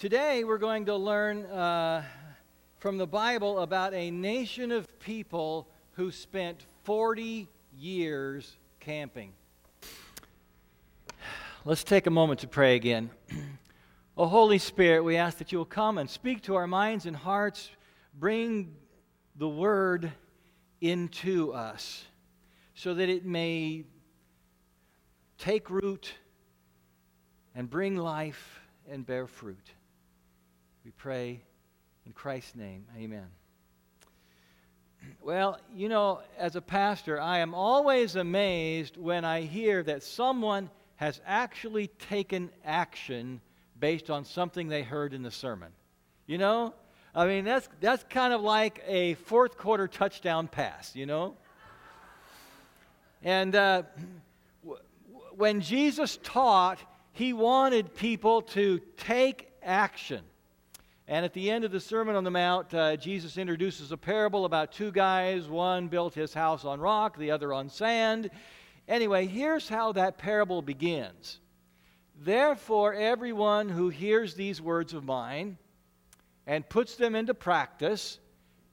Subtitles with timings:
[0.00, 2.02] Today, we're going to learn uh,
[2.78, 9.34] from the Bible about a nation of people who spent 40 years camping.
[11.66, 13.10] Let's take a moment to pray again.
[14.16, 17.14] oh, Holy Spirit, we ask that you will come and speak to our minds and
[17.14, 17.68] hearts,
[18.18, 18.74] bring
[19.36, 20.10] the word
[20.80, 22.06] into us
[22.74, 23.84] so that it may
[25.36, 26.14] take root
[27.54, 29.74] and bring life and bear fruit.
[30.84, 31.42] We pray
[32.06, 32.86] in Christ's name.
[32.96, 33.26] Amen.
[35.22, 40.70] Well, you know, as a pastor, I am always amazed when I hear that someone
[40.96, 43.40] has actually taken action
[43.78, 45.72] based on something they heard in the sermon.
[46.26, 46.74] You know?
[47.14, 51.36] I mean, that's, that's kind of like a fourth quarter touchdown pass, you know?
[53.22, 53.82] And uh,
[54.62, 54.80] w-
[55.36, 56.78] when Jesus taught,
[57.12, 60.22] he wanted people to take action.
[61.10, 64.44] And at the end of the Sermon on the Mount, uh, Jesus introduces a parable
[64.44, 65.48] about two guys.
[65.48, 68.30] One built his house on rock, the other on sand.
[68.86, 71.40] Anyway, here's how that parable begins
[72.14, 75.58] Therefore, everyone who hears these words of mine
[76.46, 78.20] and puts them into practice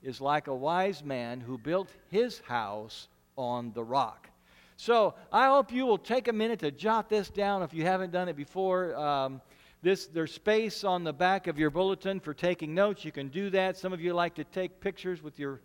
[0.04, 4.30] is like a wise man who built his house on the rock.
[4.76, 8.12] So I hope you will take a minute to jot this down if you haven't
[8.12, 8.96] done it before.
[8.96, 9.42] Um,
[9.82, 13.06] this, there's space on the back of your bulletin for taking notes.
[13.06, 13.78] You can do that.
[13.78, 15.62] Some of you like to take pictures with your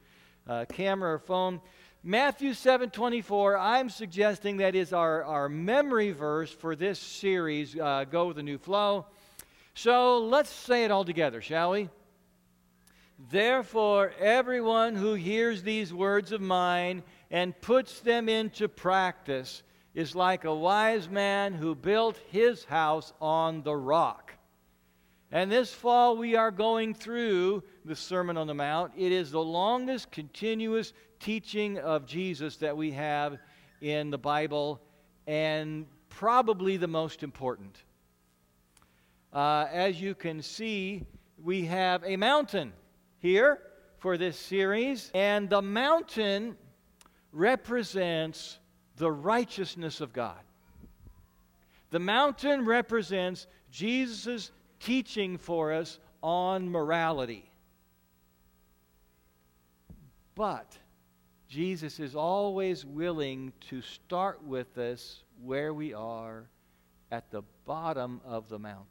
[0.47, 1.61] uh, camera or phone.
[2.05, 8.27] Matthew 7:24, I'm suggesting that is our, our memory verse for this series, uh, Go
[8.27, 9.07] with the New Flow.
[9.75, 11.89] So let's say it all together, shall we?
[13.31, 19.63] Therefore, everyone who hears these words of mine and puts them into practice
[19.95, 24.33] is like a wise man who built his house on the rock.
[25.31, 28.93] And this fall, we are going through the Sermon on the Mount.
[28.97, 33.39] It is the longest continuous teaching of Jesus that we have
[33.81, 34.81] in the Bible,
[35.27, 37.83] and probably the most important.
[39.33, 41.05] Uh, as you can see,
[41.43, 42.73] we have a mountain
[43.19, 43.59] here
[43.99, 46.57] for this series, and the mountain
[47.33, 48.59] represents
[48.97, 50.41] the righteousness of God.
[51.91, 57.51] The mountain represents Jesus' teaching for us on morality.
[60.35, 60.77] But
[61.49, 66.45] Jesus is always willing to start with us where we are
[67.11, 68.87] at the bottom of the mountain.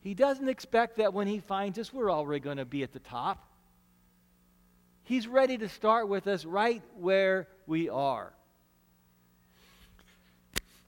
[0.00, 2.98] He doesn't expect that when he finds us, we're already going to be at the
[2.98, 3.46] top.
[5.02, 8.32] He's ready to start with us right where we are.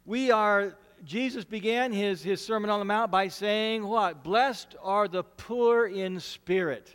[0.07, 4.23] We are, Jesus began his, his Sermon on the Mount by saying, What?
[4.23, 6.95] Blessed are the poor in spirit.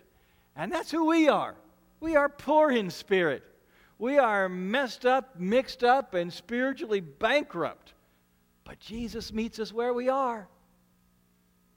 [0.56, 1.56] And that's who we are.
[2.00, 3.44] We are poor in spirit.
[4.00, 7.94] We are messed up, mixed up, and spiritually bankrupt.
[8.64, 10.48] But Jesus meets us where we are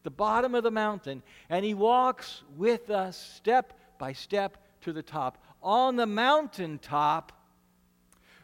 [0.04, 5.02] the bottom of the mountain, and He walks with us step by step to the
[5.02, 5.42] top.
[5.62, 7.32] On the mountaintop,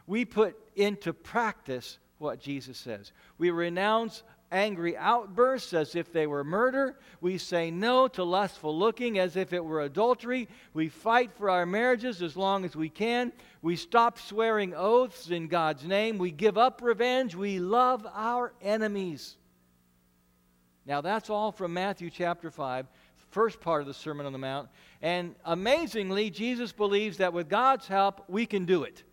[0.07, 3.11] we put into practice what Jesus says.
[3.37, 6.97] We renounce angry outbursts as if they were murder.
[7.21, 10.47] We say no to lustful looking as if it were adultery.
[10.73, 13.31] We fight for our marriages as long as we can.
[13.61, 16.17] We stop swearing oaths in God's name.
[16.17, 17.35] We give up revenge.
[17.35, 19.37] We love our enemies.
[20.85, 22.87] Now, that's all from Matthew chapter 5,
[23.29, 24.67] first part of the Sermon on the Mount.
[25.01, 29.03] And amazingly, Jesus believes that with God's help, we can do it.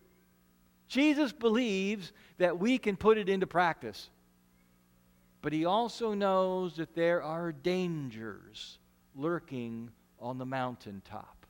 [0.89, 4.11] Jesus believes that we can put it into practice.
[5.43, 8.79] But he also knows that there are dangers
[9.15, 9.91] lurking
[10.21, 11.47] on the mountaintop.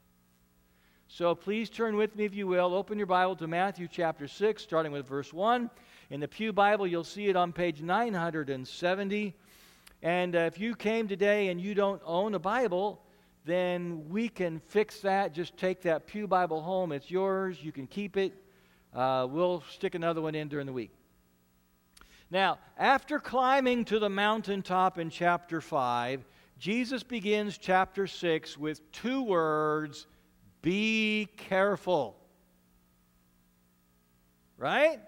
[1.10, 2.74] So please turn with me, if you will.
[2.74, 5.70] Open your Bible to Matthew chapter 6, starting with verse 1.
[6.10, 9.34] In the Pew Bible, you'll see it on page 970.
[10.02, 13.02] And uh, if you came today and you don't own a Bible,
[13.46, 15.32] then we can fix that.
[15.32, 16.92] Just take that Pew Bible home.
[16.92, 17.58] It's yours.
[17.62, 18.34] You can keep it.
[18.94, 20.90] Uh, we'll stick another one in during the week.
[22.30, 26.24] Now, after climbing to the mountaintop in chapter 5,
[26.58, 30.06] Jesus begins chapter 6 with two words
[30.60, 32.16] be careful.
[34.56, 34.98] Right?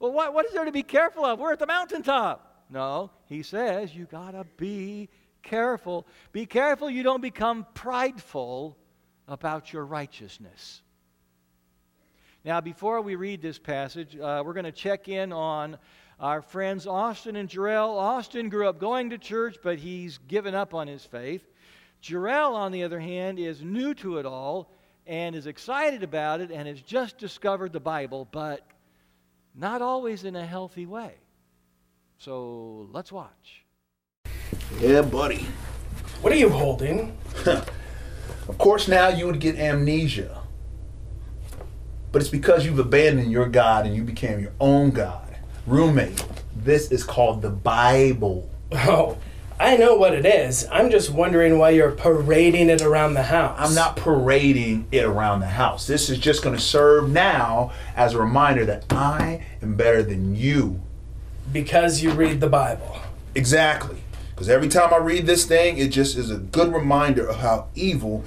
[0.00, 1.38] Well, what, what is there to be careful of?
[1.38, 2.64] We're at the mountaintop.
[2.70, 5.08] No, he says you got to be
[5.42, 6.06] careful.
[6.32, 8.76] Be careful you don't become prideful
[9.26, 10.82] about your righteousness.
[12.44, 15.76] Now, before we read this passage, uh, we're going to check in on
[16.20, 17.96] our friends Austin and Jarrell.
[17.96, 21.44] Austin grew up going to church, but he's given up on his faith.
[22.02, 24.72] Jarrell, on the other hand, is new to it all
[25.06, 28.64] and is excited about it and has just discovered the Bible, but
[29.54, 31.14] not always in a healthy way.
[32.18, 33.64] So let's watch.
[34.80, 35.46] Yeah, buddy.
[36.20, 37.16] What are you holding?
[38.48, 40.37] Of course, now you would get amnesia.
[42.10, 45.36] But it's because you've abandoned your God and you became your own God.
[45.66, 46.24] Roommate,
[46.56, 48.48] this is called the Bible.
[48.72, 49.18] Oh,
[49.60, 50.66] I know what it is.
[50.70, 53.58] I'm just wondering why you're parading it around the house.
[53.58, 55.86] I'm not parading it around the house.
[55.86, 60.36] This is just going to serve now as a reminder that I am better than
[60.36, 60.80] you.
[61.52, 63.00] Because you read the Bible.
[63.34, 63.98] Exactly.
[64.30, 67.66] Because every time I read this thing, it just is a good reminder of how
[67.74, 68.24] evil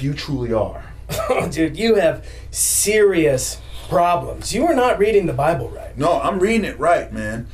[0.00, 0.91] you truly are.
[1.50, 4.54] Dude, you have serious problems.
[4.54, 5.96] You are not reading the Bible right.
[5.96, 7.46] No, I'm reading it right, man.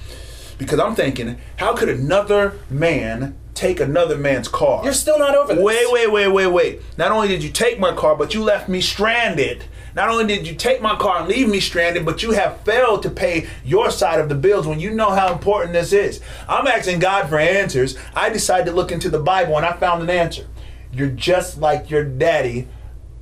[0.57, 4.83] Because I'm thinking, how could another man take another man's car?
[4.85, 5.63] You're still not over this.
[5.63, 6.83] Wait, wait, wait, wait, wait.
[6.97, 9.65] Not only did you take my car, but you left me stranded.
[9.95, 13.03] Not only did you take my car and leave me stranded, but you have failed
[13.03, 16.21] to pay your side of the bills when you know how important this is.
[16.49, 17.97] I'm asking God for answers.
[18.15, 20.47] I decided to look into the Bible and I found an answer.
[20.93, 22.69] You're just like your daddy,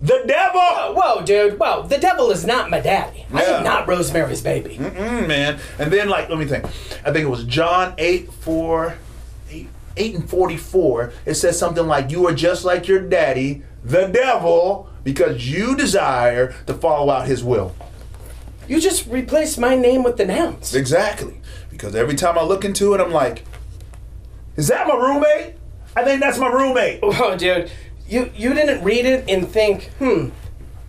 [0.06, 0.60] the devil.
[0.60, 1.58] Whoa, whoa, dude.
[1.58, 3.26] Whoa, the devil is not my daddy.
[3.32, 4.76] I am not Rosemary's baby.
[4.76, 5.58] Mm, man.
[5.78, 6.64] And then, like, let me think.
[7.04, 8.94] I think it was John 8, 4,
[9.50, 11.12] 8, 8 and 44.
[11.24, 16.54] It says something like, You are just like your daddy, the devil, because you desire
[16.66, 17.74] to follow out his will.
[18.68, 20.74] You just replaced my name with the nouns.
[20.74, 21.40] Exactly.
[21.70, 23.44] Because every time I look into it, I'm like,
[24.56, 25.54] Is that my roommate?
[25.96, 27.00] I think that's my roommate.
[27.02, 27.70] Oh, dude.
[28.08, 30.28] You, you didn't read it and think, hmm,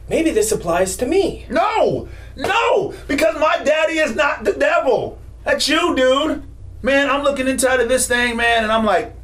[0.08, 1.46] maybe this applies to me.
[1.50, 5.20] No, no, because my daddy is not the devil.
[5.44, 6.44] That's you, dude.
[6.82, 9.16] Man, I'm looking inside of this thing, man, and I'm like,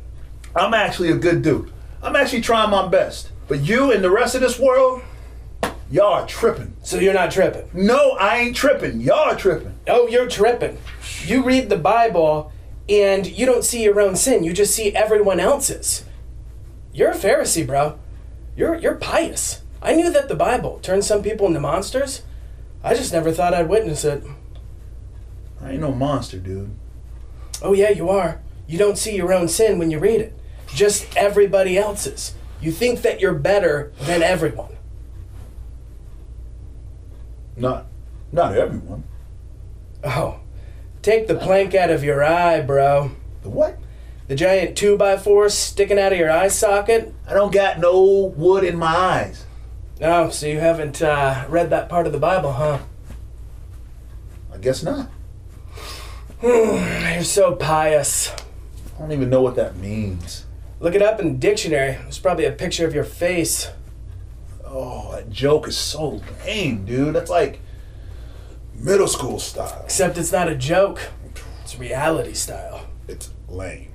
[0.55, 1.71] I'm actually a good dude.
[2.01, 3.31] I'm actually trying my best.
[3.47, 5.01] But you and the rest of this world,
[5.91, 6.75] y'all are tripping.
[6.81, 7.69] So you're not tripping.
[7.73, 9.01] No, I ain't tripping.
[9.01, 9.75] Y'all are tripping.
[9.87, 10.77] Oh, you're tripping.
[11.25, 12.51] You read the Bible
[12.89, 14.43] and you don't see your own sin.
[14.43, 16.05] You just see everyone else's.
[16.93, 17.99] You're a Pharisee, bro.
[18.55, 19.61] You're you're pious.
[19.81, 22.21] I knew that the Bible turned some people into monsters.
[22.83, 24.23] I just never thought I'd witness it.
[25.61, 26.75] I ain't no monster, dude.
[27.61, 28.41] Oh yeah, you are.
[28.67, 30.37] You don't see your own sin when you read it.
[30.67, 32.33] Just everybody else's.
[32.61, 34.75] You think that you're better than everyone.
[37.55, 37.87] Not,
[38.31, 39.03] not everyone.
[40.03, 40.39] Oh.
[41.01, 43.11] Take the plank out of your eye, bro.
[43.41, 43.77] The what?
[44.27, 47.13] The giant two by four sticking out of your eye socket.
[47.27, 49.45] I don't got no wood in my eyes.
[50.01, 52.79] Oh, so you haven't uh, read that part of the Bible, huh?
[54.53, 55.09] I guess not.
[56.43, 58.31] You're so pious.
[58.95, 60.45] I don't even know what that means.
[60.79, 61.93] Look it up in the dictionary.
[61.93, 63.69] There's probably a picture of your face.
[64.65, 67.15] Oh, that joke is so lame, dude.
[67.15, 67.61] That's like
[68.73, 69.81] middle school style.
[69.85, 70.99] Except it's not a joke.
[71.61, 72.87] It's reality style.
[73.07, 73.92] It's lame.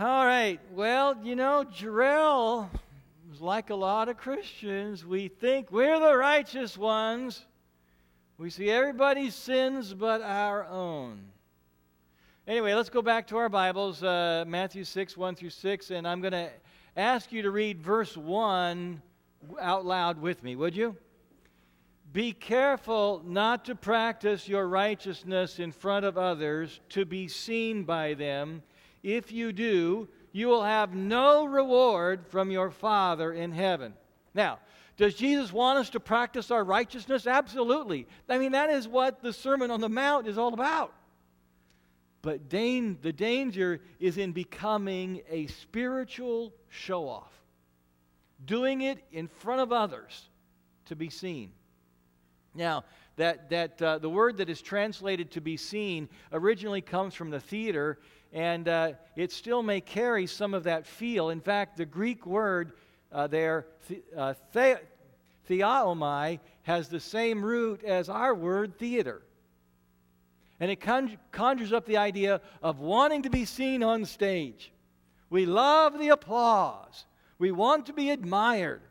[0.00, 0.58] All right.
[0.72, 2.68] Well, you know, Jarrell
[3.32, 5.06] is like a lot of Christians.
[5.06, 7.46] We think we're the righteous ones.
[8.36, 11.20] We see everybody's sins but our own.
[12.48, 16.20] Anyway, let's go back to our Bibles, uh, Matthew 6, 1 through 6, and I'm
[16.20, 16.50] going to
[16.96, 19.00] ask you to read verse 1
[19.60, 20.96] out loud with me, would you?
[22.12, 28.14] Be careful not to practice your righteousness in front of others to be seen by
[28.14, 28.64] them.
[29.04, 33.92] If you do, you will have no reward from your Father in heaven.
[34.32, 34.58] Now,
[34.96, 37.26] does Jesus want us to practice our righteousness?
[37.26, 38.06] Absolutely.
[38.28, 40.94] I mean, that is what the Sermon on the Mount is all about.
[42.22, 47.32] But the danger is in becoming a spiritual show off,
[48.42, 50.30] doing it in front of others
[50.86, 51.52] to be seen.
[52.54, 52.84] Now,
[53.16, 57.40] that, that uh, the word that is translated to be seen originally comes from the
[57.40, 57.98] theater,
[58.34, 61.30] and uh, it still may carry some of that feel.
[61.30, 62.72] In fact, the Greek word
[63.12, 64.80] uh, there, the, uh, the,
[65.48, 69.22] theaomai, has the same root as our word theater.
[70.58, 74.72] And it conj- conjures up the idea of wanting to be seen on stage.
[75.30, 77.04] We love the applause.
[77.38, 78.82] We want to be admired.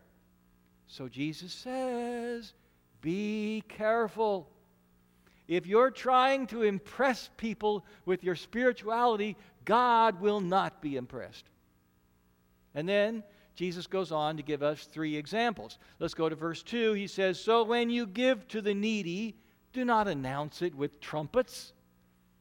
[0.87, 2.53] So Jesus says,
[3.01, 4.47] be careful.
[5.55, 11.45] If you're trying to impress people with your spirituality, God will not be impressed.
[12.73, 13.23] And then
[13.55, 15.77] Jesus goes on to give us three examples.
[15.99, 16.93] Let's go to verse 2.
[16.93, 19.35] He says, So when you give to the needy,
[19.73, 21.73] do not announce it with trumpets,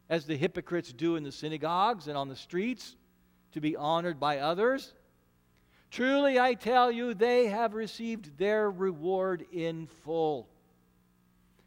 [0.09, 2.97] as the hypocrites do in the synagogues and on the streets,
[3.53, 4.95] to be honored by others.
[5.91, 10.49] Truly, I tell you, they have received their reward in full.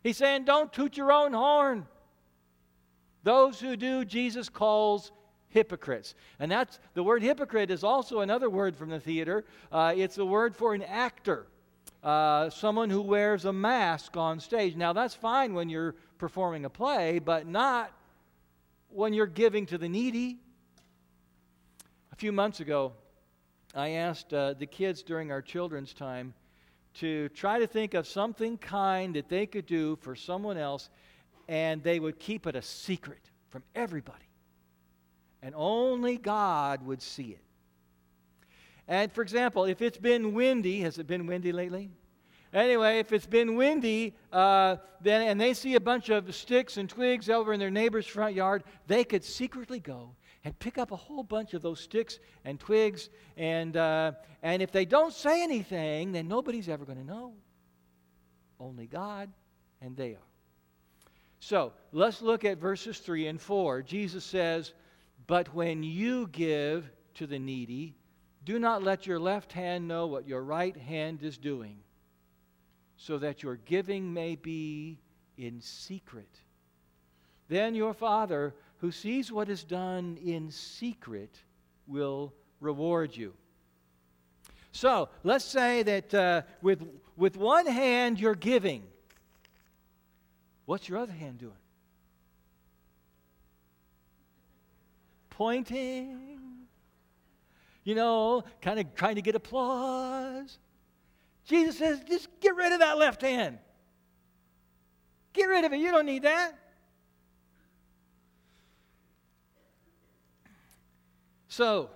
[0.05, 1.87] He's saying, Don't toot your own horn.
[3.23, 5.11] Those who do, Jesus calls
[5.49, 6.13] hypocrites.
[6.39, 9.45] And that's the word hypocrite is also another word from the theater.
[9.71, 11.47] Uh, it's a word for an actor,
[12.03, 14.75] uh, someone who wears a mask on stage.
[14.75, 17.91] Now, that's fine when you're performing a play, but not
[18.89, 20.37] when you're giving to the needy.
[22.11, 22.93] A few months ago,
[23.73, 26.35] I asked uh, the kids during our children's time
[26.95, 30.89] to try to think of something kind that they could do for someone else,
[31.47, 34.25] and they would keep it a secret from everybody
[35.45, 37.43] and only God would see it.
[38.87, 41.91] And for example, if it's been windy, has it been windy lately?
[42.51, 46.89] Anyway, if it's been windy, uh, then and they see a bunch of sticks and
[46.89, 50.95] twigs over in their neighbor's front yard, they could secretly go and pick up a
[50.95, 53.09] whole bunch of those sticks and twigs.
[53.35, 57.33] And uh, and if they don't say anything, then nobody's ever going to know.
[58.59, 59.29] Only God,
[59.81, 60.29] and they are.
[61.39, 63.81] So let's look at verses three and four.
[63.81, 64.73] Jesus says,
[65.27, 67.95] but when you give to the needy,
[68.45, 71.77] do not let your left hand know what your right hand is doing,
[72.97, 74.99] so that your giving may be
[75.37, 76.29] in secret.
[77.47, 81.37] Then your Father, who sees what is done in secret,
[81.87, 83.33] will reward you.
[84.71, 86.83] So let's say that uh, with,
[87.15, 88.83] with one hand you're giving.
[90.65, 91.53] What's your other hand doing?
[95.35, 96.65] pointing,
[97.83, 100.57] you know, kind of trying to get applause.
[101.45, 103.59] Jesus says, just get rid of that left hand.
[105.33, 105.77] Get rid of it.
[105.79, 106.57] You don't need that.
[111.55, 111.89] So,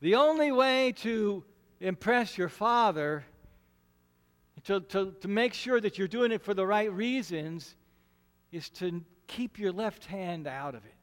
[0.00, 1.44] the only way to
[1.78, 3.24] impress your father,
[4.64, 7.76] to, to, to make sure that you're doing it for the right reasons,
[8.50, 10.96] is to keep your left hand out of it.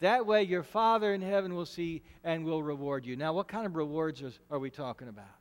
[0.00, 3.14] That way, your Father in heaven will see and will reward you.
[3.14, 5.36] Now, what kind of rewards are we talking about?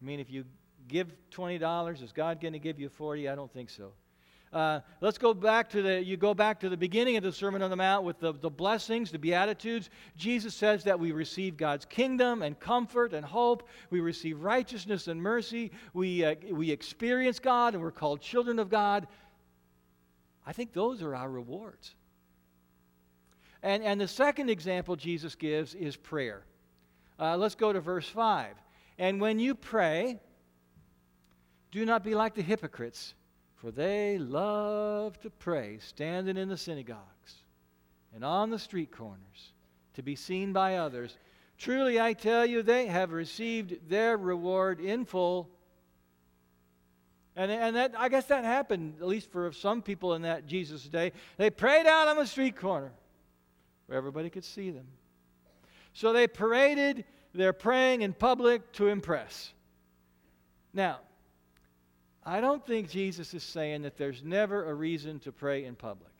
[0.00, 0.46] I mean, if you
[0.86, 3.28] give $20, is God going to give you 40?
[3.28, 3.92] I don't think so.
[4.52, 7.60] Uh, let's go back to the you go back to the beginning of the sermon
[7.60, 9.90] on the mount with the, the blessings the beatitudes.
[10.16, 13.68] Jesus says that we receive god's kingdom and comfort and hope.
[13.90, 15.70] We receive righteousness and mercy.
[15.92, 19.06] We, uh, we experience god and we're called children of god.
[20.46, 21.94] I think those are our rewards.
[23.62, 26.44] And, and the second example Jesus gives is prayer.
[27.18, 28.54] Uh, let's go to verse 5.
[28.98, 30.20] And when you pray,
[31.70, 33.14] do not be like the hypocrites,
[33.60, 37.42] for they love to pray, standing in the synagogues
[38.14, 39.52] and on the street corners,
[39.94, 41.16] to be seen by others.
[41.58, 45.50] Truly, I tell you, they have received their reward in full.
[47.34, 50.84] And, and that, I guess that happened, at least for some people in that Jesus'
[50.84, 51.12] day.
[51.36, 52.92] They prayed out on the street corner
[53.86, 54.86] where everybody could see them.
[55.94, 59.52] So they paraded their praying in public to impress.
[60.72, 61.00] Now,
[62.28, 66.12] I don't think Jesus is saying that there's never a reason to pray in public.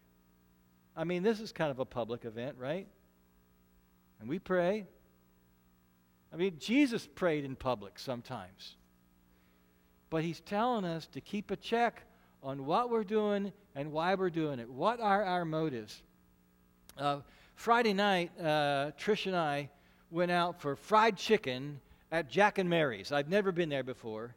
[0.97, 2.87] I mean, this is kind of a public event, right?
[4.19, 4.87] And we pray.
[6.33, 8.77] I mean, Jesus prayed in public sometimes.
[10.09, 12.03] But he's telling us to keep a check
[12.43, 14.71] on what we're doing and why we're doing it.
[14.71, 16.03] What are our motives?
[16.97, 17.19] Uh,
[17.55, 19.69] Friday night, uh, Trish and I
[20.11, 23.13] went out for fried chicken at Jack and Mary's.
[23.13, 24.35] I've never been there before,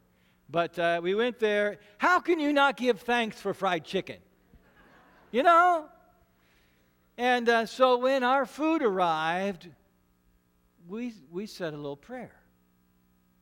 [0.52, 1.78] but uh, we went there.
[1.96, 4.18] How can you not give thanks for fried chicken?
[5.30, 5.86] You know?
[7.16, 9.68] And uh, so when our food arrived,
[10.86, 12.34] we, we said a little prayer,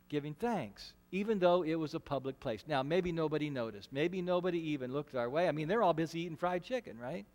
[0.08, 2.62] giving thanks, even though it was a public place.
[2.68, 3.92] Now, maybe nobody noticed.
[3.92, 5.48] Maybe nobody even looked our way.
[5.48, 7.26] I mean, they're all busy eating fried chicken, right?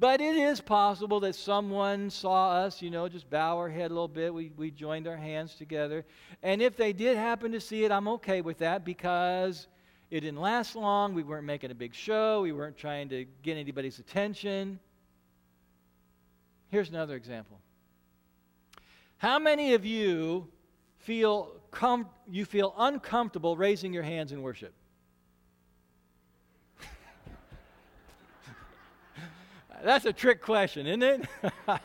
[0.00, 3.94] But it is possible that someone saw us, you know, just bow our head a
[3.94, 4.32] little bit.
[4.32, 6.06] We, we joined our hands together.
[6.42, 9.68] And if they did happen to see it, I'm okay with that because
[10.10, 11.12] it didn't last long.
[11.12, 12.40] We weren't making a big show.
[12.40, 14.80] We weren't trying to get anybody's attention.
[16.70, 17.60] Here's another example.
[19.18, 20.48] How many of you
[20.96, 24.72] feel com- you feel uncomfortable raising your hands in worship?
[29.82, 31.28] That's a trick question, isn't it?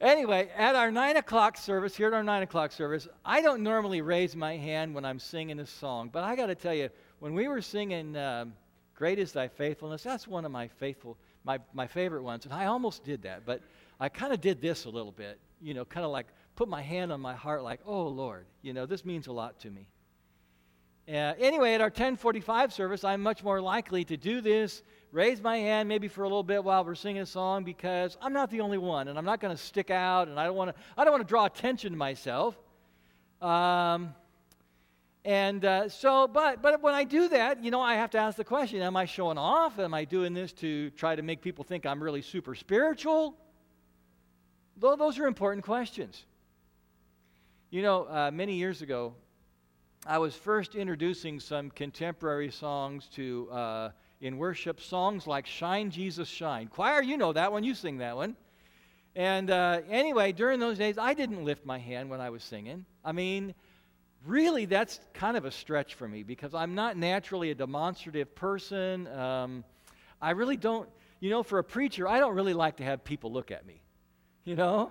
[0.00, 4.02] anyway, at our 9 o'clock service, here at our 9 o'clock service, I don't normally
[4.02, 7.34] raise my hand when I'm singing a song, but I got to tell you, when
[7.34, 8.52] we were singing um,
[8.94, 12.44] Great is Thy Faithfulness, that's one of my faithful, my, my favorite ones.
[12.44, 13.60] And I almost did that, but
[13.98, 16.82] I kind of did this a little bit, you know, kind of like put my
[16.82, 19.86] hand on my heart, like, oh, Lord, you know, this means a lot to me.
[21.08, 25.56] Uh, anyway, at our 1045 service, I'm much more likely to do this, raise my
[25.56, 28.60] hand maybe for a little bit while we're singing a song because I'm not the
[28.60, 31.04] only one and I'm not going to stick out and I don't want to I
[31.04, 32.56] don't want to draw attention to myself.
[33.40, 34.14] Um,
[35.24, 38.36] and uh, so, but, but when I do that, you know, I have to ask
[38.36, 39.78] the question Am I showing off?
[39.78, 43.36] Am I doing this to try to make people think I'm really super spiritual?
[44.76, 46.24] Those are important questions.
[47.70, 49.14] You know, uh, many years ago,
[50.04, 53.90] I was first introducing some contemporary songs to uh,
[54.20, 57.62] in worship songs like "Shine Jesus Shine." Choir, you know that one.
[57.62, 58.34] You sing that one.
[59.14, 62.84] And uh, anyway, during those days, I didn't lift my hand when I was singing.
[63.04, 63.54] I mean,
[64.26, 69.06] really, that's kind of a stretch for me because I'm not naturally a demonstrative person.
[69.06, 69.62] Um,
[70.20, 70.88] I really don't,
[71.20, 73.82] you know, for a preacher, I don't really like to have people look at me,
[74.44, 74.90] you know.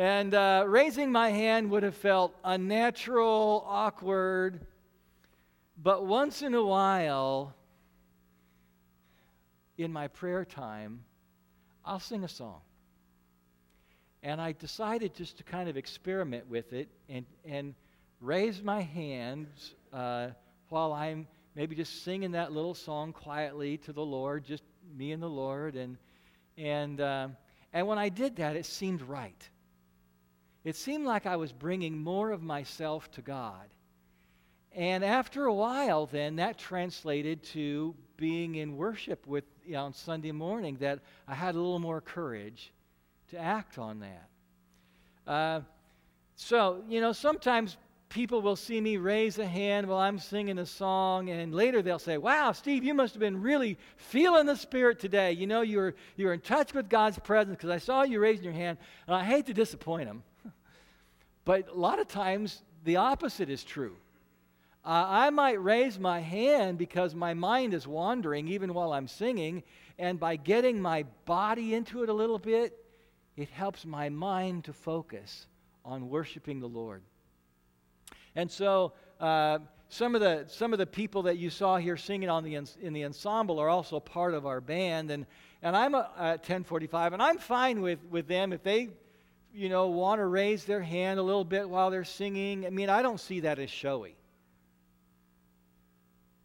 [0.00, 4.58] And uh, raising my hand would have felt unnatural, awkward.
[5.76, 7.54] But once in a while,
[9.76, 11.04] in my prayer time,
[11.84, 12.62] I'll sing a song.
[14.22, 17.74] And I decided just to kind of experiment with it and, and
[18.22, 20.28] raise my hands uh,
[20.70, 24.62] while I'm maybe just singing that little song quietly to the Lord, just
[24.96, 25.76] me and the Lord.
[25.76, 25.98] And,
[26.56, 27.28] and, uh,
[27.74, 29.50] and when I did that, it seemed right
[30.64, 33.68] it seemed like I was bringing more of myself to God.
[34.72, 39.94] And after a while, then, that translated to being in worship with, you know, on
[39.94, 42.72] Sunday morning, that I had a little more courage
[43.30, 44.28] to act on that.
[45.26, 45.60] Uh,
[46.36, 47.76] so, you know, sometimes
[48.10, 51.98] people will see me raise a hand while I'm singing a song, and later they'll
[51.98, 55.32] say, Wow, Steve, you must have been really feeling the Spirit today.
[55.32, 58.44] You know, you're, you were in touch with God's presence because I saw you raising
[58.44, 60.22] your hand, and I hate to disappoint them.
[61.44, 63.96] But a lot of times, the opposite is true.
[64.84, 69.62] Uh, I might raise my hand because my mind is wandering even while I'm singing,
[69.98, 72.76] and by getting my body into it a little bit,
[73.36, 75.46] it helps my mind to focus
[75.84, 77.02] on worshiping the Lord.
[78.34, 79.58] And so, uh,
[79.90, 82.92] some of the some of the people that you saw here singing on the in
[82.92, 85.26] the ensemble are also part of our band, and
[85.62, 88.90] and I'm at 10:45, and I'm fine with with them if they
[89.54, 92.66] you know, want to raise their hand a little bit while they're singing.
[92.66, 94.16] I mean, I don't see that as showy.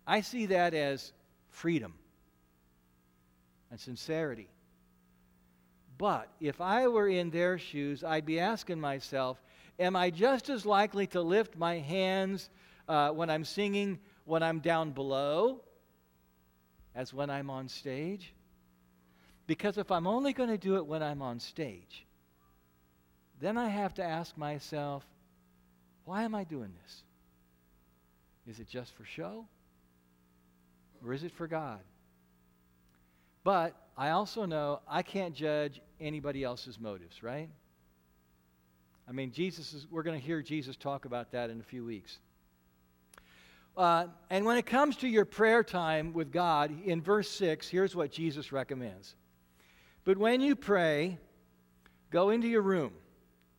[0.07, 1.11] I see that as
[1.49, 1.93] freedom
[3.71, 4.49] and sincerity.
[5.97, 9.41] But if I were in their shoes, I'd be asking myself,
[9.79, 12.49] am I just as likely to lift my hands
[12.87, 15.61] uh, when I'm singing when I'm down below
[16.93, 18.33] as when I'm on stage?
[19.47, 22.04] Because if I'm only going to do it when I'm on stage,
[23.39, 25.03] then I have to ask myself,
[26.05, 27.03] why am I doing this?
[28.47, 29.45] Is it just for show?
[31.05, 31.79] Or is it for God?
[33.43, 37.49] But I also know I can't judge anybody else's motives, right?
[39.07, 41.85] I mean, Jesus is, we're going to hear Jesus talk about that in a few
[41.85, 42.19] weeks.
[43.77, 47.95] Uh, and when it comes to your prayer time with God, in verse 6, here's
[47.95, 49.15] what Jesus recommends.
[50.05, 51.17] But when you pray,
[52.09, 52.93] go into your room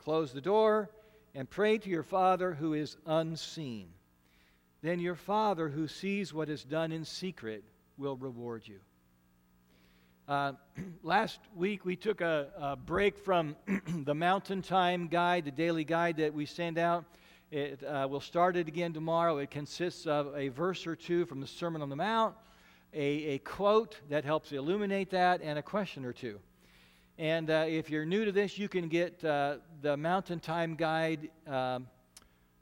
[0.07, 0.89] Close the door
[1.35, 3.89] and pray to your Father who is unseen.
[4.81, 7.65] Then your Father who sees what is done in secret
[7.99, 8.79] will reward you.
[10.29, 10.53] Uh,
[11.03, 13.57] last week we took a, a break from
[14.05, 17.05] the Mountain Time Guide, the daily guide that we send out.
[17.51, 19.39] It, uh, we'll start it again tomorrow.
[19.39, 22.37] It consists of a verse or two from the Sermon on the Mount,
[22.95, 26.39] a, a quote that helps illuminate that, and a question or two.
[27.19, 31.31] And uh, if you're new to this, you can get uh, the Mountain Time Guide
[31.47, 31.87] um,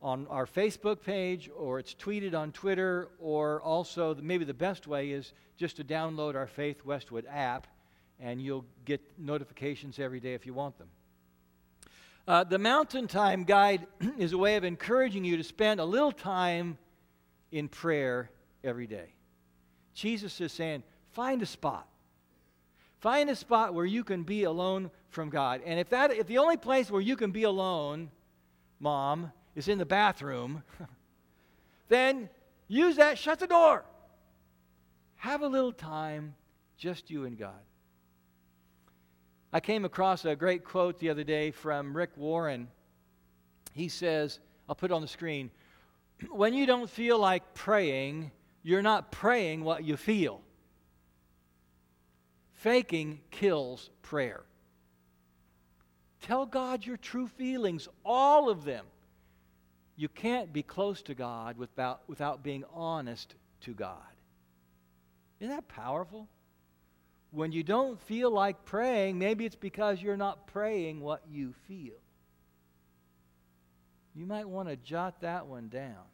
[0.00, 5.10] on our Facebook page, or it's tweeted on Twitter, or also maybe the best way
[5.10, 7.66] is just to download our Faith Westwood app,
[8.20, 10.88] and you'll get notifications every day if you want them.
[12.28, 13.86] Uh, the Mountain Time Guide
[14.18, 16.78] is a way of encouraging you to spend a little time
[17.50, 18.30] in prayer
[18.62, 19.14] every day.
[19.94, 21.88] Jesus is saying, find a spot
[23.04, 25.60] Find a spot where you can be alone from God.
[25.66, 28.10] And if that if the only place where you can be alone,
[28.80, 30.62] mom, is in the bathroom,
[31.90, 32.30] then
[32.66, 33.84] use that, shut the door.
[35.16, 36.34] Have a little time,
[36.78, 37.60] just you and God.
[39.52, 42.68] I came across a great quote the other day from Rick Warren.
[43.74, 45.50] He says, I'll put it on the screen.
[46.30, 48.30] When you don't feel like praying,
[48.62, 50.40] you're not praying what you feel.
[52.64, 54.42] Faking kills prayer.
[56.22, 58.86] Tell God your true feelings, all of them.
[59.96, 63.98] You can't be close to God without, without being honest to God.
[65.40, 66.26] Isn't that powerful?
[67.32, 72.00] When you don't feel like praying, maybe it's because you're not praying what you feel.
[74.14, 76.06] You might want to jot that one down.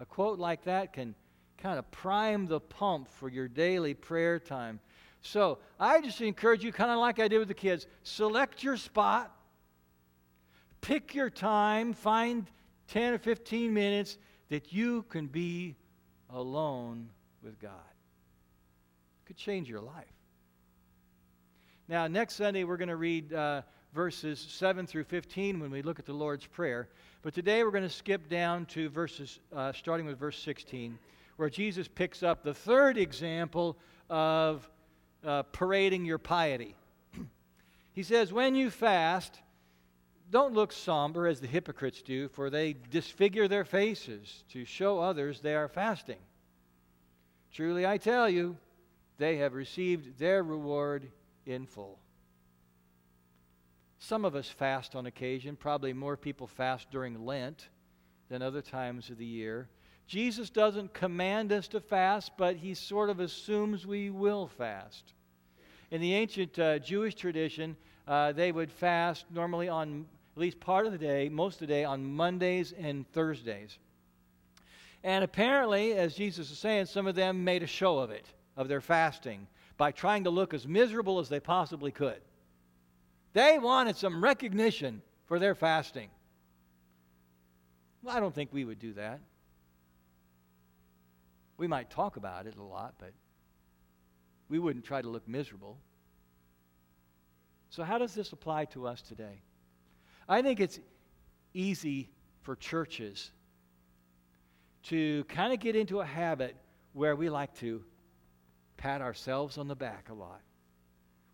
[0.00, 1.14] A quote like that can
[1.56, 4.80] kind of prime the pump for your daily prayer time.
[5.24, 8.76] So I just encourage you, kind of like I did with the kids, select your
[8.76, 9.34] spot,
[10.82, 12.46] pick your time, find
[12.88, 14.18] 10 or 15 minutes
[14.50, 15.76] that you can be
[16.28, 17.08] alone
[17.42, 17.70] with God.
[17.70, 20.04] It could change your life.
[21.88, 23.62] Now, next Sunday, we're going to read uh,
[23.94, 26.88] verses 7 through 15 when we look at the Lord's Prayer.
[27.22, 30.98] But today, we're going to skip down to verses, uh, starting with verse 16,
[31.36, 33.78] where Jesus picks up the third example
[34.10, 34.68] of
[35.24, 36.74] uh, parading your piety.
[37.92, 39.40] he says, When you fast,
[40.30, 45.40] don't look somber as the hypocrites do, for they disfigure their faces to show others
[45.40, 46.18] they are fasting.
[47.52, 48.56] Truly, I tell you,
[49.18, 51.10] they have received their reward
[51.46, 51.98] in full.
[53.98, 55.56] Some of us fast on occasion.
[55.56, 57.68] Probably more people fast during Lent
[58.28, 59.68] than other times of the year.
[60.06, 65.14] Jesus doesn't command us to fast, but he sort of assumes we will fast.
[65.90, 70.84] In the ancient uh, Jewish tradition, uh, they would fast normally on at least part
[70.86, 73.78] of the day, most of the day, on Mondays and Thursdays.
[75.04, 78.68] And apparently, as Jesus is saying, some of them made a show of it, of
[78.68, 82.20] their fasting, by trying to look as miserable as they possibly could.
[83.32, 86.08] They wanted some recognition for their fasting.
[88.02, 89.20] Well, I don't think we would do that.
[91.56, 93.12] We might talk about it a lot, but
[94.48, 95.78] we wouldn't try to look miserable.
[97.70, 99.42] So, how does this apply to us today?
[100.28, 100.78] I think it's
[101.52, 102.10] easy
[102.42, 103.30] for churches
[104.84, 106.56] to kind of get into a habit
[106.92, 107.82] where we like to
[108.76, 110.40] pat ourselves on the back a lot.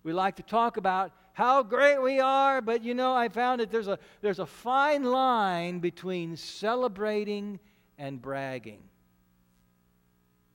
[0.02, 3.70] We like to talk about how great we are, but you know, I found that
[3.70, 7.59] there's a, there's a fine line between celebrating
[7.98, 8.83] and bragging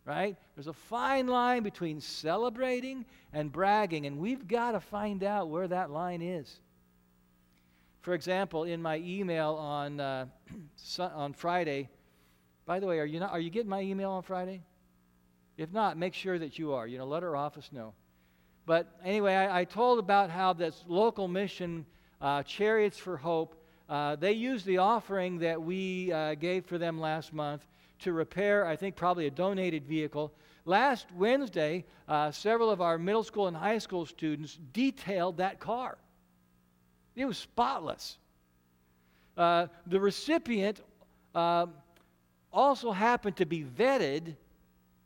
[0.06, 0.38] right?
[0.56, 5.68] There's a fine line between celebrating and bragging, and we've got to find out where
[5.68, 6.60] that line is.
[8.02, 10.28] For example, in my email on, uh,
[11.00, 11.90] on Friday,
[12.66, 14.62] by the way, are you, not, are you getting my email on Friday?
[15.58, 16.86] If not, make sure that you are.
[16.86, 17.94] You know, let our office know.
[18.66, 21.86] But anyway, I, I told about how this local mission,
[22.22, 23.56] uh, Chariots for Hope,
[23.88, 27.66] uh, they used the offering that we uh, gave for them last month
[28.00, 30.34] to repair, I think, probably a donated vehicle.
[30.66, 35.98] Last Wednesday, uh, several of our middle school and high school students detailed that car.
[37.16, 38.18] It was spotless.
[39.38, 40.82] Uh, the recipient
[41.34, 41.68] uh,
[42.52, 44.36] also happened to be vetted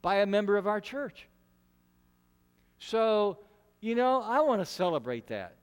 [0.01, 1.27] by a member of our church.
[2.79, 3.39] So,
[3.81, 5.55] you know, I want to celebrate that.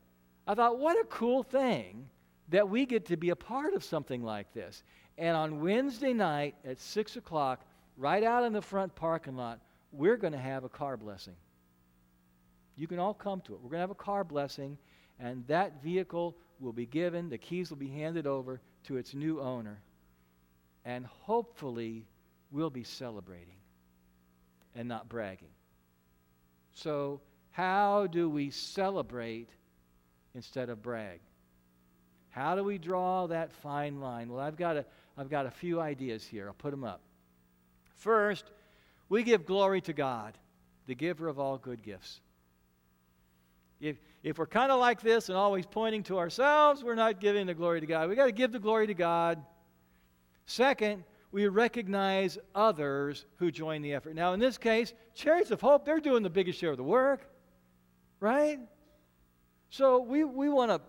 [0.47, 2.09] I thought, what a cool thing
[2.49, 4.85] that we get to be a part of something like this.
[5.19, 7.65] And on Wednesday night at 6 o'clock,
[7.97, 9.61] right out in the front parking lot,
[9.93, 11.35] we're going to have a car blessing.
[12.77, 13.61] You can all come to it.
[13.63, 14.77] We're going to have a car blessing,
[15.19, 19.41] and that vehicle will be given, the keys will be handed over to its new
[19.41, 19.81] owner.
[20.85, 22.05] And hopefully,
[22.51, 23.57] we'll be celebrating
[24.75, 25.49] and not bragging.
[26.73, 29.49] So, how do we celebrate
[30.35, 31.21] instead of brag?
[32.29, 34.31] How do we draw that fine line?
[34.31, 34.85] Well, I've got a,
[35.19, 36.49] I've got a few ideas here.
[36.49, 37.01] I'll put them up.
[37.97, 38.51] First,
[39.09, 40.37] we give glory to God,
[40.87, 42.21] the giver of all good gifts.
[43.81, 47.47] If, if we're kind of like this and always pointing to ourselves, we're not giving
[47.47, 48.09] the glory to God.
[48.09, 49.43] We've got to give the glory to God.
[50.47, 54.15] Second, we recognize others who join the effort.
[54.15, 57.29] Now, in this case, Chariots of Hope, they're doing the biggest share of the work,
[58.21, 58.59] right?
[59.69, 60.81] So we, we want to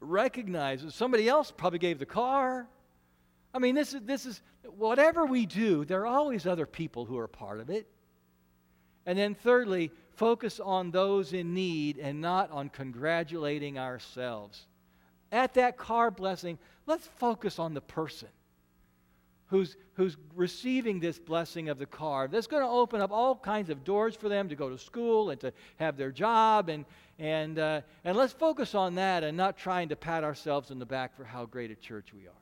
[0.00, 2.66] recognize that somebody else probably gave the car.
[3.54, 7.18] I mean, this is, this is whatever we do, there are always other people who
[7.18, 7.86] are part of it.
[9.04, 14.66] And then, thirdly, focus on those in need and not on congratulating ourselves.
[15.32, 18.28] At that car blessing, let's focus on the person
[19.46, 22.28] who's, who's receiving this blessing of the car.
[22.28, 25.30] That's going to open up all kinds of doors for them to go to school
[25.30, 26.68] and to have their job.
[26.68, 26.86] And,
[27.18, 30.86] and, uh, and let's focus on that and not trying to pat ourselves in the
[30.86, 32.41] back for how great a church we are.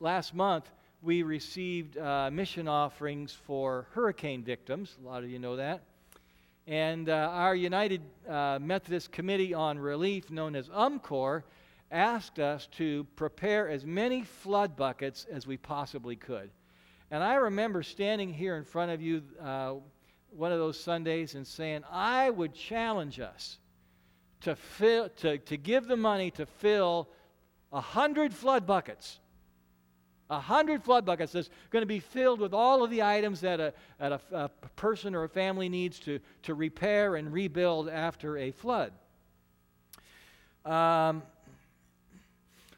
[0.00, 0.70] Last month,
[1.02, 4.96] we received uh, mission offerings for hurricane victims.
[5.02, 5.82] A lot of you know that.
[6.66, 11.42] And uh, our United uh, Methodist Committee on Relief, known as UMCOR,
[11.90, 16.50] asked us to prepare as many flood buckets as we possibly could.
[17.10, 19.74] And I remember standing here in front of you uh,
[20.30, 23.58] one of those Sundays and saying, I would challenge us
[24.40, 27.08] to, fill, to, to give the money to fill
[27.72, 29.20] a hundred flood buckets
[30.30, 33.60] a hundred flood buckets that's going to be filled with all of the items that
[33.60, 38.38] a, that a, a, person or a family needs to, to repair and rebuild after
[38.38, 38.92] a flood.
[40.64, 41.22] Um,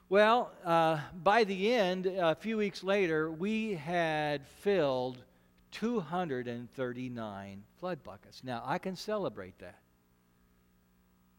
[0.09, 5.19] well, uh, by the end, a few weeks later, we had filled
[5.73, 8.43] 239 flood buckets.
[8.43, 9.79] Now, I can celebrate that.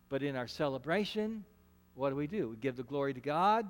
[0.10, 1.43] But in our celebration,
[1.96, 2.50] what do we do?
[2.50, 3.70] We give the glory to God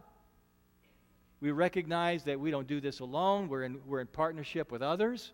[1.40, 5.32] we recognize that we don't do this alone, we're in, we're in partnership with others.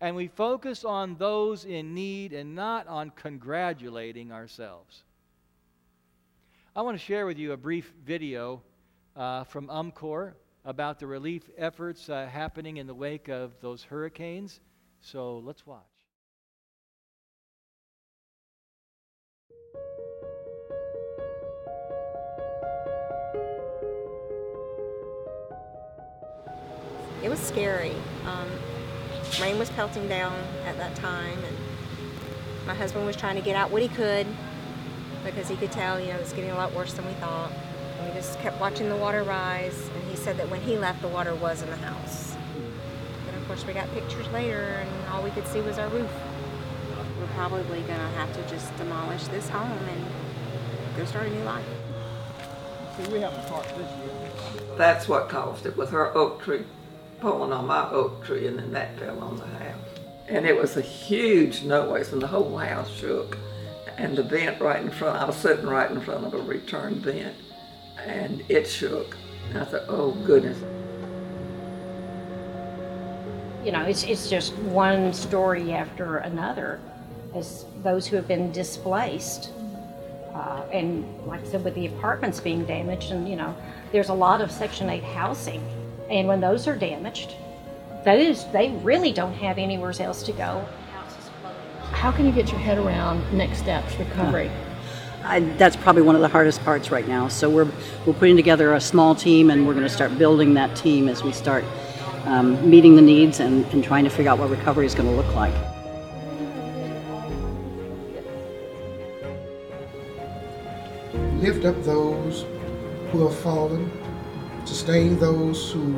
[0.00, 5.04] And we focus on those in need and not on congratulating ourselves.
[6.74, 8.62] I want to share with you a brief video
[9.14, 10.32] uh, from UMCOR
[10.64, 14.60] about the relief efforts uh, happening in the wake of those hurricanes.
[15.00, 15.91] So let's watch.
[27.22, 27.94] It was scary.
[28.26, 28.48] Um,
[29.40, 30.32] rain was pelting down
[30.66, 31.56] at that time, and
[32.66, 34.26] my husband was trying to get out what he could
[35.24, 37.52] because he could tell, you know, it's getting a lot worse than we thought.
[37.98, 41.00] And we just kept watching the water rise, and he said that when he left,
[41.00, 42.34] the water was in the house.
[43.24, 46.10] But of course, we got pictures later, and all we could see was our roof.
[47.20, 50.06] We're probably gonna have to just demolish this home and
[50.96, 51.64] go start a new life.
[52.96, 54.76] See, we haven't talked this year.
[54.76, 56.64] That's what caused it with her oak tree
[57.22, 59.78] pulling on my oak tree, and then that fell on the house.
[60.28, 63.38] And it was a huge noise, and the whole house shook.
[63.96, 66.96] And the vent right in front, I was sitting right in front of a return
[66.96, 67.36] vent,
[68.04, 69.16] and it shook.
[69.50, 70.58] And I thought, oh goodness.
[73.64, 76.80] You know, it's, it's just one story after another
[77.36, 79.52] as those who have been displaced.
[80.34, 83.54] Uh, and like I said, with the apartments being damaged, and you know,
[83.92, 85.62] there's a lot of Section 8 housing
[86.12, 87.34] and when those are damaged,
[88.04, 90.64] those they really don't have anywhere else to go.
[91.92, 94.50] How can you get your head around next steps recovery?
[95.24, 97.28] I, that's probably one of the hardest parts right now.
[97.28, 97.70] So we're
[98.04, 101.22] we're putting together a small team, and we're going to start building that team as
[101.22, 101.64] we start
[102.26, 105.14] um, meeting the needs and, and trying to figure out what recovery is going to
[105.14, 105.54] look like.
[111.40, 112.44] Lift up those
[113.10, 113.90] who have fallen
[114.64, 115.96] sustain those who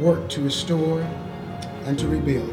[0.00, 1.00] work to restore
[1.84, 2.48] and to rebuild.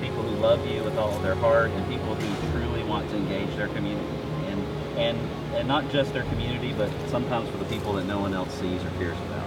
[0.00, 3.16] People who love you with all of their heart and people who truly want to
[3.16, 4.06] engage their community.
[4.46, 5.18] And, and,
[5.54, 8.82] and not just their community, but sometimes for the people that no one else sees
[8.84, 9.41] or cares about.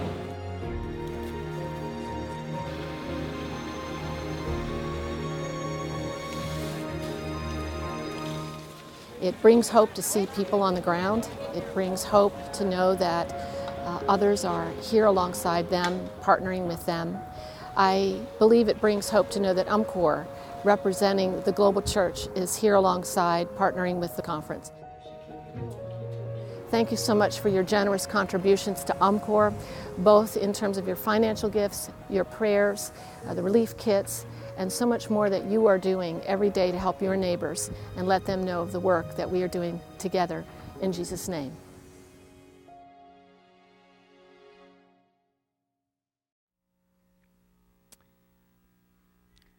[9.20, 11.28] It brings hope to see people on the ground.
[11.54, 17.16] It brings hope to know that uh, others are here alongside them, partnering with them.
[17.76, 20.26] I believe it brings hope to know that UMCOR,
[20.64, 24.72] representing the global church, is here alongside, partnering with the conference.
[26.70, 29.54] Thank you so much for your generous contributions to UMCOR,
[29.98, 32.92] both in terms of your financial gifts, your prayers,
[33.26, 36.78] uh, the relief kits, and so much more that you are doing every day to
[36.78, 40.44] help your neighbors and let them know of the work that we are doing together
[40.80, 41.52] in Jesus' name.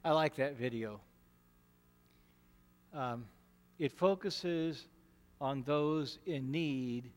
[0.04, 1.02] I like that video.
[2.94, 3.26] Um,
[3.78, 4.86] it focuses
[5.42, 7.12] on those in need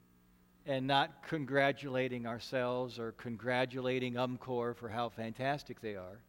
[0.66, 6.20] and not congratulating ourselves or congratulating UMCOR for how fantastic they are.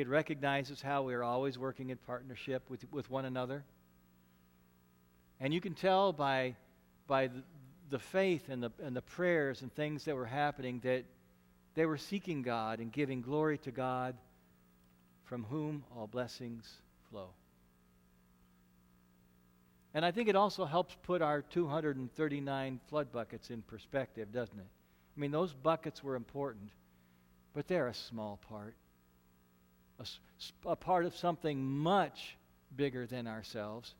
[0.00, 3.64] It recognizes how we're always working in partnership with, with one another.
[5.38, 6.56] And you can tell by,
[7.06, 7.42] by the,
[7.90, 11.04] the faith and the, and the prayers and things that were happening that
[11.74, 14.16] they were seeking God and giving glory to God
[15.24, 16.68] from whom all blessings
[17.10, 17.28] flow.
[19.92, 24.66] And I think it also helps put our 239 flood buckets in perspective, doesn't it?
[25.16, 26.70] I mean, those buckets were important,
[27.54, 28.74] but they're a small part,
[30.00, 32.36] a, a part of something much
[32.74, 33.94] bigger than ourselves,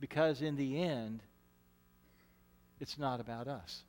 [0.00, 1.22] because in the end,
[2.80, 3.82] it's not about us.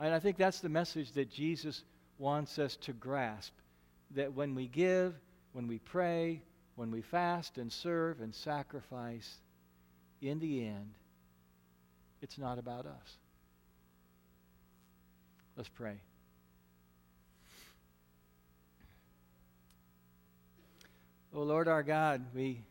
[0.00, 1.84] And I think that's the message that Jesus
[2.18, 3.52] wants us to grasp
[4.10, 5.14] that when we give,
[5.52, 6.42] when we pray,
[6.76, 9.38] when we fast and serve and sacrifice,
[10.20, 10.94] in the end,
[12.22, 13.16] it's not about us.
[15.56, 16.00] Let's pray.
[21.36, 22.62] Oh Lord our God, we,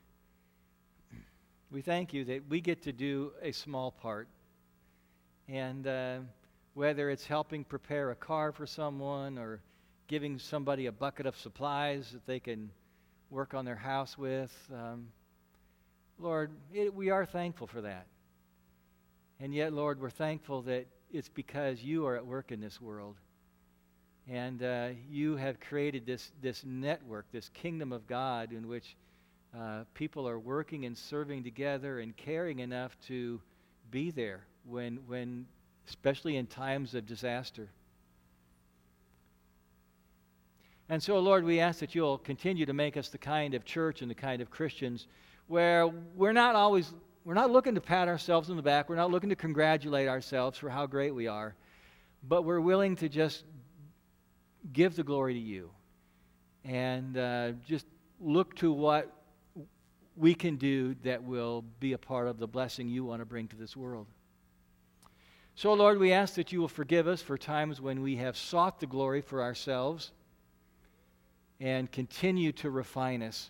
[1.69, 4.29] we thank you that we get to do a small part.
[5.49, 6.19] And uh,
[6.73, 9.59] whether it's helping prepare a car for someone or
[10.07, 12.69] giving somebody a bucket of supplies that they can
[13.29, 14.55] work on their house with.
[14.73, 15.09] Um,
[16.17, 18.07] Lord, it, we are thankful for that.
[19.41, 23.17] And yet, Lord, we're thankful that it's because you are at work in this world.
[24.29, 28.95] And uh, you have created this, this network, this kingdom of God in which
[29.57, 33.41] uh, people are working and serving together and caring enough to
[33.91, 35.45] be there when, when,
[35.87, 37.69] especially in times of disaster.
[40.89, 44.01] And so, Lord, we ask that you'll continue to make us the kind of church
[44.01, 45.07] and the kind of Christians
[45.47, 46.93] where we're not always,
[47.25, 50.57] we're not looking to pat ourselves on the back, we're not looking to congratulate ourselves
[50.57, 51.55] for how great we are,
[52.27, 53.43] but we're willing to just
[54.71, 55.69] give the glory to you
[56.63, 57.85] and uh, just
[58.19, 59.11] look to what
[60.15, 63.47] we can do that will be a part of the blessing you want to bring
[63.47, 64.07] to this world.
[65.55, 68.79] So, Lord, we ask that you will forgive us for times when we have sought
[68.79, 70.11] the glory for ourselves
[71.59, 73.49] and continue to refine us.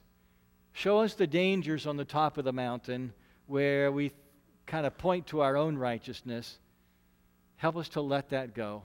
[0.74, 3.14] Show us the dangers on the top of the mountain
[3.48, 4.12] where we
[4.66, 6.58] kind of point to our own righteousness.
[7.58, 8.84] Help us to let that go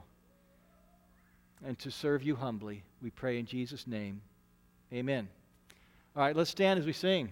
[1.65, 2.83] and to serve you humbly.
[3.01, 4.21] We pray in Jesus' name.
[4.93, 5.27] Amen.
[6.15, 7.31] All right, let's stand as we sing.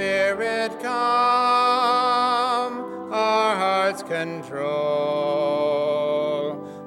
[0.00, 0.92] Spirit, come,
[3.12, 4.66] our hearts control,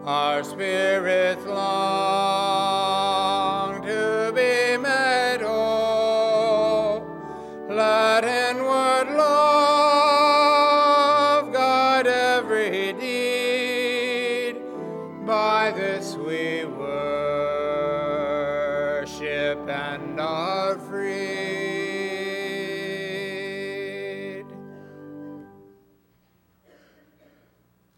[0.03, 1.82] our spirits long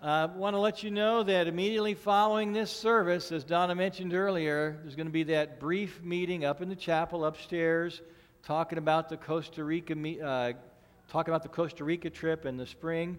[0.07, 4.77] I want to let you know that immediately following this service, as Donna mentioned earlier,
[4.83, 8.03] there's going to be that brief meeting up in the chapel upstairs,
[8.43, 10.53] talking about the Costa Rica, uh,
[11.09, 13.17] talking about the Costa Rica trip in the spring.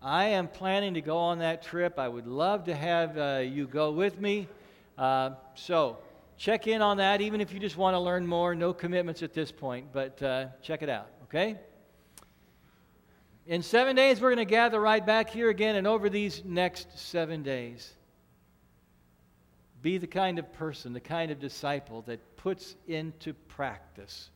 [0.00, 1.98] I am planning to go on that trip.
[1.98, 4.46] I would love to have uh, you go with me.
[4.96, 5.98] Uh, so
[6.36, 8.54] check in on that, even if you just want to learn more.
[8.54, 11.08] No commitments at this point, but uh, check it out.
[11.24, 11.56] Okay.
[13.48, 16.98] In seven days, we're going to gather right back here again, and over these next
[16.98, 17.94] seven days,
[19.80, 24.28] be the kind of person, the kind of disciple that puts into practice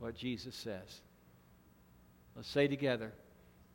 [0.00, 1.00] what Jesus says.
[2.34, 3.12] Let's say together,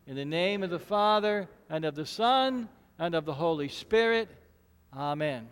[0.05, 4.27] in the name of the Father, and of the Son, and of the Holy Spirit,
[4.93, 5.47] Amen.